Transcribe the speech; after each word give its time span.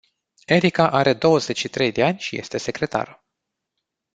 Erica 0.45 0.89
are 0.89 1.13
douăzeci 1.13 1.57
și 1.57 1.67
trei 1.67 1.91
de 1.91 2.03
ani 2.03 2.19
și 2.19 2.37
este 2.37 2.57
secretară. 2.57 3.23